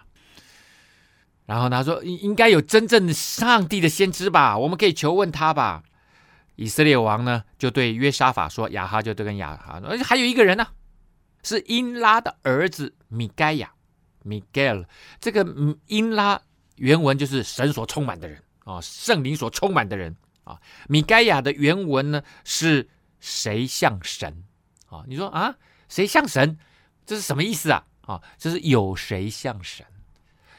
[1.46, 4.56] 然后他说，应应该有真正的上帝的先知吧？
[4.56, 5.82] 我们可以求问他吧。
[6.56, 10.66] 以色列王呢，就对约沙法说，亚哈就对跟亚哈，而且还有一个人呢，
[11.42, 13.72] 是英拉的儿子米该亚，
[14.22, 14.88] 米盖尔。
[15.20, 15.44] 这个
[15.88, 16.40] 英拉
[16.76, 20.16] 原文就是神所充满的人啊，圣灵所充满的人。
[20.44, 22.88] 啊，米该亚的原文呢是
[23.20, 24.44] 谁像神？
[24.88, 25.56] 啊，你说啊，
[25.88, 26.58] 谁像神？
[27.04, 27.84] 这是什么意思啊？
[28.02, 29.84] 啊，这是有谁像神？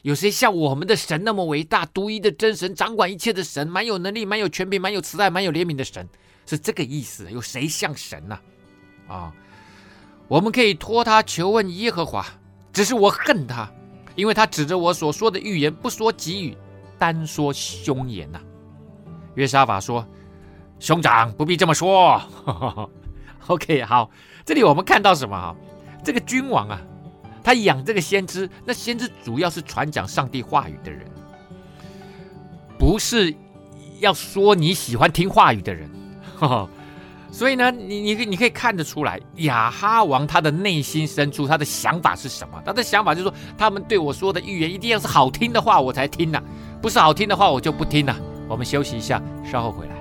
[0.02, 6.08] 有谁像我们的神那么伟大、独一的真神，掌管一切的神，蛮有能力、蛮有权柄、蛮有慈爱、蛮有怜悯的神，
[6.46, 7.32] 是这个意思。
[7.32, 8.40] 有谁像神呢？
[9.08, 9.34] 啊，
[10.28, 12.26] 我们可以托他求问耶和华，
[12.72, 13.72] 只是我恨他，
[14.16, 16.56] 因为他指着我所说的预言不说给予，
[17.00, 18.40] 单说凶言呐，
[19.36, 20.06] 约沙法说
[20.80, 22.22] ：“兄长不必这么说。
[23.48, 24.10] ”OK，好，
[24.44, 25.56] 这里我们看到什么哈？
[26.04, 26.82] 这个君王啊，
[27.44, 31.06] 他养这个先知，那先知主要是传讲上帝话语的人，
[32.78, 33.36] 不是
[34.00, 35.90] 要说你喜欢听话语的人。
[37.32, 42.62] 所以呢，你你你可以看得出来，亚哈王他的内心深处他的想法是什么？
[42.66, 46.42] 他的想法就是说，他们对我说的预言一定要是好听的话，我才听呐、
[46.82, 48.20] 不是好听的话，我就不听了、啊。
[48.48, 49.95] 我们休息一下，稍后回来。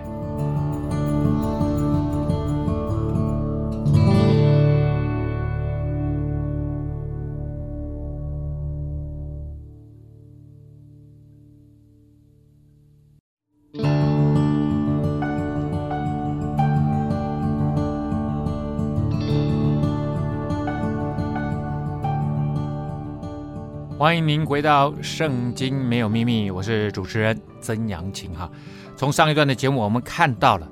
[24.04, 28.50] 欢迎您回到《圣经没有秘密》，我是主持人曾阳晴哈。
[28.98, 30.68] 从上一段的节目，我们看到了，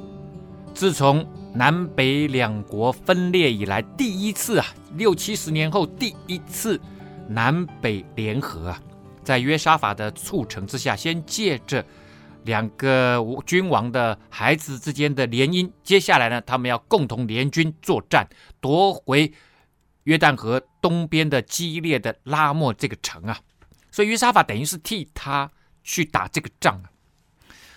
[0.74, 4.66] 自从南北两国分裂以来，第一次啊，
[4.98, 6.78] 六七十年后第一次
[7.26, 8.78] 南北联合啊，
[9.24, 11.82] 在约沙法的促成之下，先借着
[12.44, 18.28] 两个君王的孩子之间的联姻，接下来呢，他们要共同联军作战，
[18.60, 19.32] 夺回。
[20.04, 23.38] 约旦河东边的激烈的拉莫这个城啊，
[23.90, 25.50] 所以约沙法等于是替他
[25.82, 26.90] 去打这个仗啊。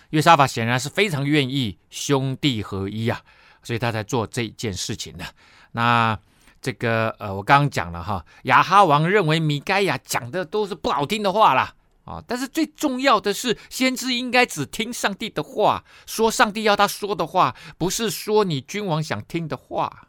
[0.09, 3.21] 约沙法显然是非常愿意兄弟合一啊，
[3.63, 5.25] 所以他才做这件事情的。
[5.71, 6.17] 那
[6.61, 20.07] 这个呃，我刚刚讲了哈，亚哈王认为米该亚讲的都是不好听的话啦啊，但是最重要的是，先知应该只听上帝的话，说上帝要他说的话，不是说你君王想听的话。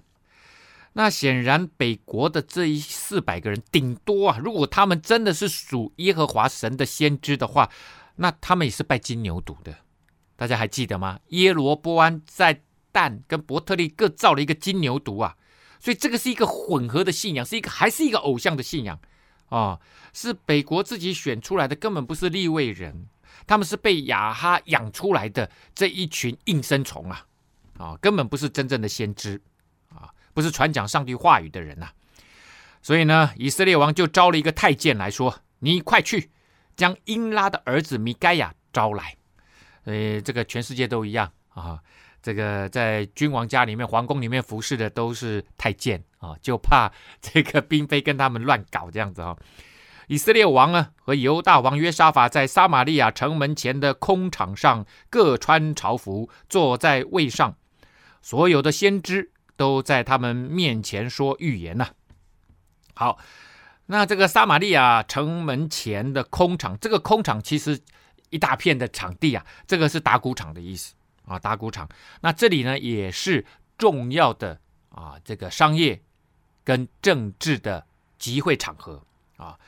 [0.99, 7.71] 那显然，北国的这一四百个人，顶多啊，如果他们真的是属耶和华神的先知的话，
[8.17, 9.77] 那他们也是拜金牛犊的。
[10.37, 11.21] 大家还记得吗？
[11.29, 15.37] 耶罗波安在但跟伯特利各造了一个金牛犊啊，
[15.79, 18.99] 所以这个是一个混合的信仰，是一个还是一个偶像的信仰
[19.51, 19.79] 啊、
[20.15, 23.07] 是北国自己选出来的，根本不是立位人，
[23.47, 27.27] 他们是被亚哈养出来的这一群应声虫啊，
[27.77, 29.43] 啊、根本不是真正的先知。
[30.37, 31.89] 不是传讲上帝话语的人呐、
[32.83, 36.31] 所以呢，以色列王就招了一个太监来说：“你快去
[36.77, 39.17] 将英拉的儿子米该亚招来。”
[39.85, 41.81] 呃，这个全世界都一样啊，
[42.21, 49.35] 这个在君王家里面、皇宫里面服侍的都是太监啊，就怕这个嫔妃跟他们乱搞这样子啊。
[50.09, 57.57] 以色列王呢和犹大王约沙法在撒玛利亚城门前的空场上各穿朝服，坐在位上，
[58.21, 59.33] 所有的先知。
[59.57, 61.95] 都在他们面前说预言呐、啊。
[62.95, 63.19] 好，
[63.87, 67.81] 那这个撒玛利亚城门前的空场，这个空场其实
[68.31, 70.95] 一大片的场地啊，这个是打谷场的意思
[71.25, 71.89] 啊，打谷场。
[72.21, 73.45] 那这里呢也是
[73.77, 74.59] 重要的
[74.91, 76.01] 啊，这个商业
[76.65, 77.87] 跟政治的
[78.19, 79.03] 集会场合
[79.37, 79.59] 啊。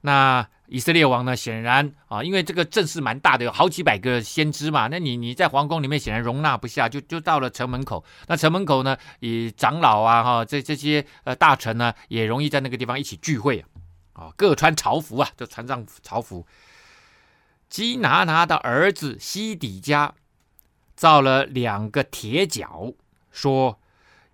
[0.00, 4.88] 那以色列王呢，显然啊，因为这个阵势蛮大的，有好几百个先知嘛。
[4.88, 8.04] 那你你在皇宫里面显然容纳不下，就就到了城门口。
[8.26, 13.68] 那城门口呢，以长老啊哈，这这些呃大臣呢，也容易在那个地方一起聚会啊。
[14.12, 16.46] 啊，各穿朝服啊，就穿上朝服。
[17.68, 20.14] 基拿拿的儿子西底家
[20.94, 22.92] 造了两个铁角，
[23.30, 23.78] 说：“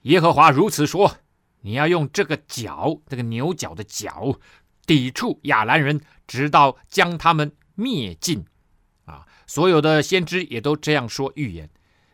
[0.02, 1.16] 耶和华如此说，
[1.62, 4.38] 你要用这个角，这个牛角的角。”
[4.86, 8.44] 抵触亚兰人，直到将他们灭尽。
[9.04, 11.68] 啊，所有的先知也都这样说预言，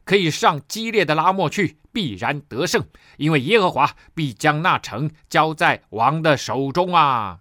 [0.04, 7.40] 可以上激烈的拉莫去，必然得胜，因为耶和华必将那城交在王的手中啊。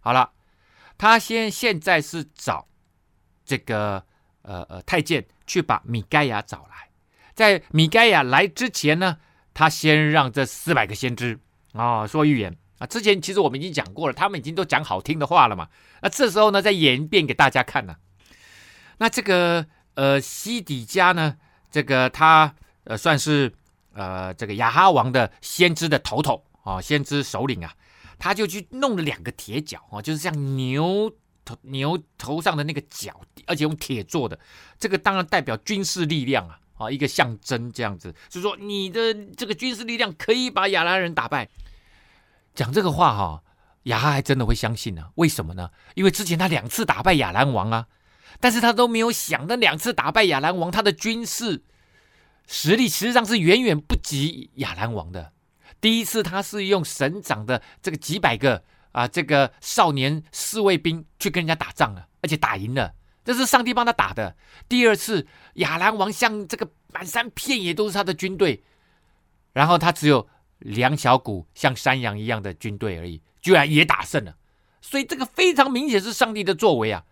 [0.00, 0.32] 好了，
[0.98, 2.68] 他先现在是找
[3.44, 4.04] 这个
[4.42, 6.90] 呃呃太监去把米盖亚找来，
[7.34, 9.18] 在米盖亚来之前呢，
[9.54, 11.38] 他先让这四百个先知
[11.72, 12.86] 啊、说预言啊。
[12.86, 15.68] 之前其实我们已经讲过了，他们已经都讲好听的话了嘛。
[16.02, 17.96] 那这时候呢，再演一遍给大家看呢。
[18.98, 21.36] 那这个呃西底家呢，
[21.70, 22.54] 这个他
[22.84, 23.52] 呃算是
[23.92, 27.72] 呃这个亚哈王的先知的头头啊、先知首领啊，
[28.18, 31.12] 他就去弄了两个铁角啊、就是像牛
[31.44, 34.38] 头牛头上的那个角，而且用铁做的，
[34.78, 41.48] 这个当然代表军事力量啊啊、一个象征这样子，就是说你的这个军事力量可以把亚兰人打败。
[42.56, 43.42] 讲这个话哈、哦，
[43.84, 45.70] 亚哈还真的会相信呢、为什么呢？
[45.94, 47.86] 因为之前他两次打败亚兰王啊。
[48.38, 51.64] 但是他都没有想，那两次打败亚兰王，他的军事
[52.46, 55.32] 实力实际上是远远不及亚兰王的。
[55.80, 62.92] 第一次他是用省长的这个几百个啊，这个少年侍卫兵去跟人家打仗了，而且打赢了，
[63.24, 64.36] 这是上帝帮他打的。
[64.68, 68.62] 第二次亚兰王像这个满山遍野都是他的军队，
[69.54, 70.28] 然后他只有
[70.58, 74.36] 两小股像山羊一样的军队而已，居然也打胜了。
[74.80, 77.04] 所以这个非常明显是上帝的作为啊。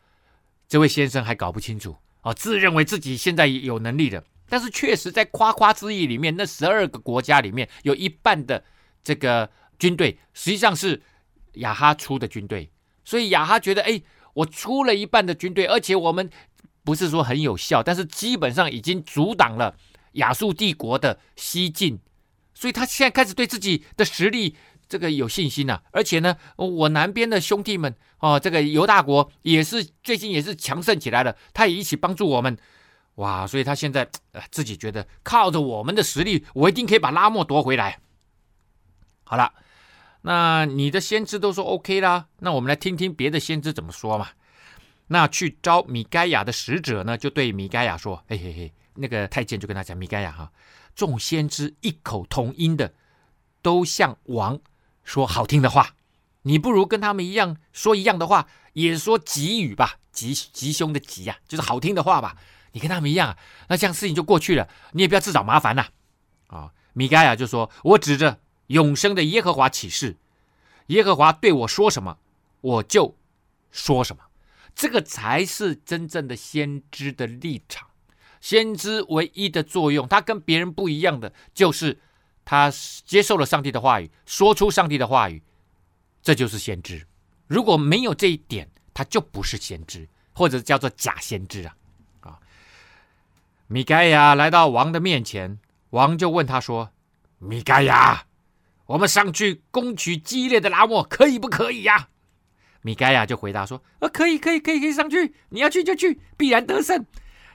[0.67, 8.65] 这位先生还搞不清楚哦，自认为自己现在有能力的，但是确实在夸夸之意里面，那十二个国家里面有一半的
[9.03, 11.03] 这个军队实际上是
[11.55, 12.71] 亚哈出的军队，
[13.05, 14.01] 所以亚哈觉得，哎，
[14.33, 16.31] 我出了一半的军队，而且我们
[16.83, 19.77] 不是说很有效，但是基本上已经阻挡了
[20.13, 22.01] 亚述帝国的西进，
[22.55, 24.57] 所以他现在开始对自己的实力。
[24.87, 32.57] 这个有信心了、而且呢，我南边的兄弟们哦，这个犹大国也是最近也是强盛起来了，他也一起帮助我们，
[33.15, 33.47] 哇！
[33.47, 37.99] 所以他现在呃自己觉得靠着我们的实力，我一定可以把拉莫夺回来。
[39.25, 39.55] 好了，
[40.21, 44.29] 那你的先知都说 OK 啦，那我们来听听别的先知怎么说嘛。
[45.07, 50.53] 那去招米该亚的使者呢，就对米该亚说：“嘿嘿嘿，那个太监就跟他讲，米该亚哈，
[50.95, 52.95] 众先知异口同音的
[53.63, 54.61] 都向王。”
[55.05, 55.97] 说好听的话，
[56.43, 62.37] 你不如跟他们一样说一样的话，也说吉语吧，吉吉凶的吉呀、啊，就是好听的话吧。
[62.73, 63.39] 你跟他们一样，啊
[63.69, 65.89] 那这样事情就过去了，你也不要自找麻烦呐。
[66.47, 70.17] 啊、米该亚就说：“我指着永生的耶和华起誓，
[70.87, 72.19] 耶和华对我说什么，
[72.63, 73.17] 我就
[73.71, 74.23] 说什么。
[74.75, 77.89] 这个才是真正的先知的立场。
[78.45, 81.99] 先知唯一的作用，他跟别人不一样的就是。”
[82.45, 82.71] 他
[83.07, 85.43] 接受了上帝的话语，说出上帝的话语，
[86.23, 87.07] 这就是先知。
[87.47, 91.75] 如果没有这一点，他就不是先知，或者叫做假先知啊！
[92.21, 92.39] 啊，
[93.67, 96.91] 米该亚来到王的面前，王就问他说
[97.41, 98.27] ：“米该亚，
[98.85, 102.11] 我们上去攻取激烈的拉莫，可以不可以呀？”
[102.85, 105.35] 米该亚就回答说：“呃，可以，可以，可以，可以上去。
[105.49, 107.07] 你要去就去，必然得胜。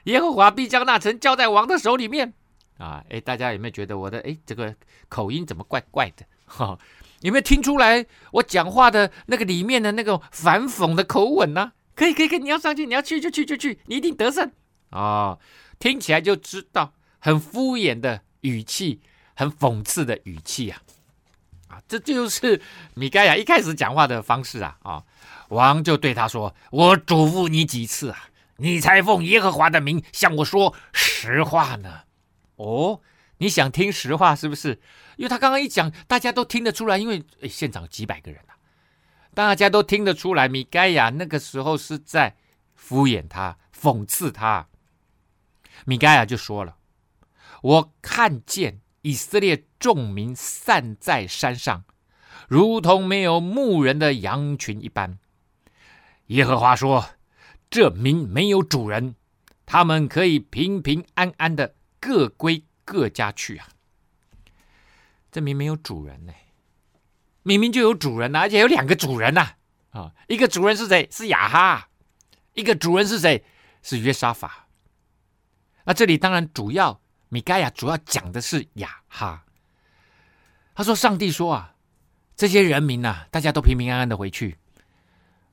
[0.04, 2.34] 耶和华必将那城交在王的手里面。”
[2.78, 4.74] 啊，哎，大家有没有觉得我的哎这个
[5.08, 6.24] 口音怎么怪怪的？
[6.46, 6.78] 哈、哦，
[7.20, 11.72] 有没有听出来我讲话的那个里面的那个反讽的口吻呢？
[11.94, 14.50] 可以，可以，可以，你要上去，你要去就去就去，你一定得胜
[14.88, 15.38] 啊、哦！
[15.78, 19.02] 听起来就知道很敷衍的语气，
[19.36, 20.80] 很讽刺的语气啊！
[21.68, 22.62] 啊，这就是
[22.94, 24.78] 米该亚一开始讲话的方式啊！
[24.82, 25.04] 啊、
[25.50, 28.29] 王就对他说：“我嘱咐你几次啊，
[28.60, 32.02] 你才奉耶和华的名向我说实话呢？”
[32.56, 33.00] 哦，
[33.38, 34.80] 你想听实话是不是？
[35.16, 38.56] 因为他刚刚一讲，大家都听得出来，因为现场几百个人啊，
[39.34, 42.36] 大家都听得出来，米该亚那个时候是在
[42.74, 44.68] 敷衍他、讽刺他。
[45.86, 46.76] 米该亚就说了
[47.62, 51.84] ：“我看见以色列众民散在山上，
[52.48, 55.18] 如同没有牧人的羊群一般。
[56.26, 57.10] 耶和华说：
[57.70, 59.14] 这民没有主人，
[59.64, 63.68] 他们可以平平安安的。”各归各家去啊！
[65.30, 66.32] 这明明有主人呢，
[67.42, 69.50] 明明就有主人呐，而且有两个主人呐！
[69.90, 71.06] 啊，一个主人是谁？
[71.12, 71.90] 是雅哈，
[72.54, 73.44] 一个主人是谁？
[73.82, 74.66] 是约沙法。
[75.84, 76.98] 那这里当然主要
[77.28, 79.44] 米该亚主要讲的是雅哈。
[80.74, 81.74] 他说：“上帝说啊，
[82.34, 84.56] 这些人民呐，大家都平平安安的回去，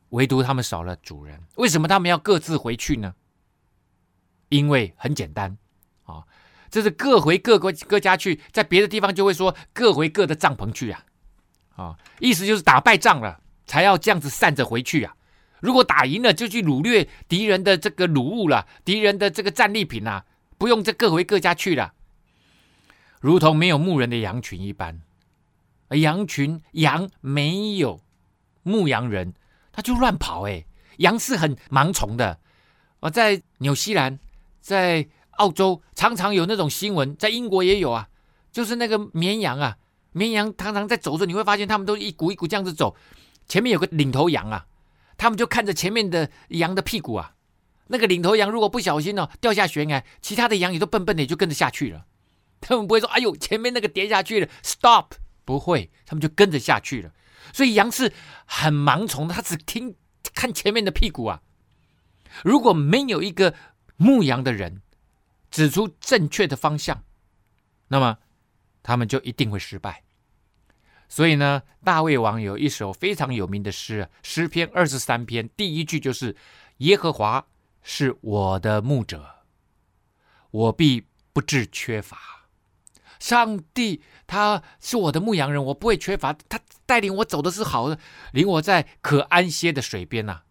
[0.10, 1.42] 唯独他们少了主人。
[1.56, 3.14] 为什么他们要各自回去呢？
[4.50, 5.58] 因为很简单。”
[6.08, 6.24] 啊，
[6.70, 11.04] 这是各回各国各家去，在别的地方就会说各回各的帐篷去啊，
[11.76, 15.14] 啊，意思就是打败仗了才要这样子散着回去啊，
[15.60, 20.26] 如果打赢了，就去掳掠敌人的这个掳物了，敌人的这个战利品啊，
[20.58, 21.94] 不用这各回各家去了，
[23.20, 25.02] 如同没有牧人的羊群一般。
[25.90, 28.00] 而羊群羊没有
[28.64, 29.34] 牧羊人，
[29.78, 30.48] 他就乱跑。
[30.48, 30.66] 哎，
[30.98, 32.40] 羊是很盲从的。
[33.00, 34.18] 啊，在纽西兰，
[34.60, 38.10] 在澳洲，常常有那种新闻，在英国也有啊，
[38.52, 39.78] 就是那个绵羊啊，
[40.14, 42.96] 绵羊常常在走着，你会发现他们都一股一股这样子走，
[43.48, 44.66] 前面有个领头羊啊。
[45.16, 47.34] 他们就看着前面的羊的屁股啊，
[47.90, 52.06] 那个领头羊如果不小心哦掉下悬崖，其他的羊也都笨笨的也就跟着下去了。
[52.60, 55.12] 他们不会说：“哎呦，前面那个跌下去了，stop！”
[55.46, 57.12] 不会，他们就跟着下去了。
[57.54, 58.14] 所以羊是
[58.46, 59.96] 很盲从的，他只听
[60.34, 61.42] 看前面的屁股啊。
[62.44, 63.54] 如果没有一个
[63.96, 64.82] 牧羊的人
[65.50, 67.04] 指出正确的方向，
[67.88, 68.18] 那么
[68.84, 70.04] 他们就一定会失败。
[71.10, 76.36] 所以呢，大卫王有一首非常有名的诗，诗篇二十三篇，第一句就是
[76.80, 77.48] “耶和华
[77.82, 79.46] 是我的牧者，
[80.52, 82.18] 我必不致缺乏。”
[83.20, 86.34] 上帝他是我的牧羊人，我不会缺乏。
[86.34, 88.00] 他带领我走的是好的，
[88.32, 90.44] 领我在可安歇的水边呐、啊。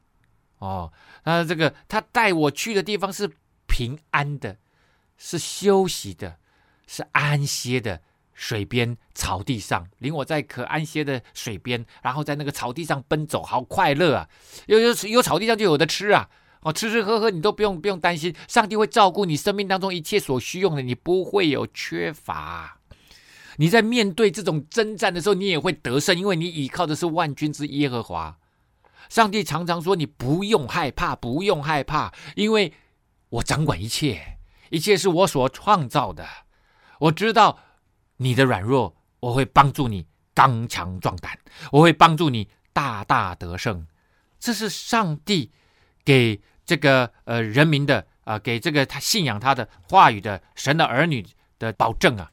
[0.58, 0.92] 哦，
[1.24, 3.30] 那这个他带我去的地方是
[3.66, 4.56] 平安的，
[5.16, 6.38] 是休息的，
[6.86, 8.02] 是安歇的。
[8.38, 14.28] 水边草地上，领我在可安歇的水边，然后在那个草地上奔走，好快乐啊！
[14.66, 16.28] 有有有草地上就有的吃啊！
[16.66, 22.80] 哦，吃吃喝喝你都不用不用担心，上帝会照顾你生命当中一切所需用的，你不会有缺乏。
[23.58, 28.36] 你在面对这种征战的时候，你也会得胜，因为你倚靠的是万军之耶和华。
[29.08, 32.72] 上帝常常说：“你不用害怕，不用害怕，因为
[33.28, 34.38] 我掌管一切，
[34.70, 36.26] 一切是我所创造的，
[36.98, 37.60] 我知道。”
[38.18, 41.32] 你的软弱，我会帮助你刚强壮胆；
[41.70, 43.86] 我会帮助你大大得胜。
[44.40, 45.52] 这是上帝
[46.02, 51.24] 给这个呃人民的啊、呃，给这个他信仰他的话语的神的儿女
[51.58, 52.30] 的保证啊。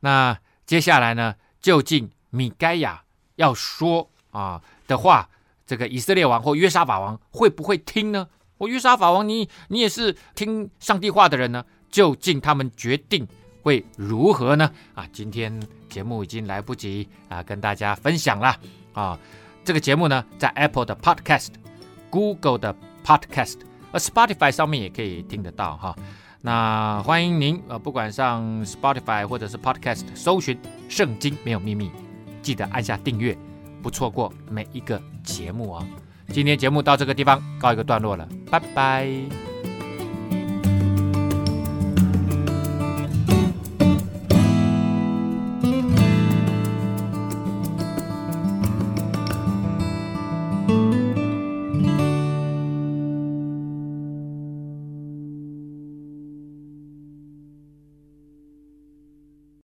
[0.00, 0.36] 那
[0.66, 3.04] 接下来呢，究竟米该亚
[3.36, 5.28] 要说啊的话，
[5.66, 8.26] 这个以色列王或约沙法王会不会听呢？
[8.58, 11.64] 我约沙法王你，你你也是听上帝话的人呢？
[11.90, 13.28] 究竟他们决定？
[13.62, 14.72] 会如何呢？
[14.94, 18.58] 啊，今天节目已经来不及啊，跟大家分享了
[18.92, 19.16] 啊。
[19.62, 21.50] 这个节目呢，在 Apple 的 Podcast、
[22.10, 22.74] Google 的
[23.04, 23.56] Podcast、
[23.92, 25.96] 呃 Spotify 上面也可以听得到哈。
[26.40, 31.90] 那欢迎您呃，不管上 Spotify 或者是 Podcast，搜寻“圣经没有秘密”，
[32.42, 33.36] 记得按下订阅，
[33.80, 35.86] 不错过每一个节目啊。
[36.28, 39.51] 今天节目到这个地方告一个段落了，拜拜。